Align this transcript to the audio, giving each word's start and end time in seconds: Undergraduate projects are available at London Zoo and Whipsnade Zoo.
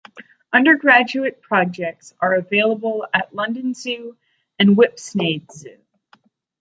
Undergraduate 0.51 1.43
projects 1.43 2.15
are 2.19 2.33
available 2.33 3.05
at 3.13 3.35
London 3.35 3.75
Zoo 3.75 4.17
and 4.57 4.75
Whipsnade 4.75 5.51
Zoo. 5.51 5.77